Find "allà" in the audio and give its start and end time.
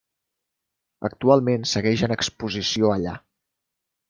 2.97-3.15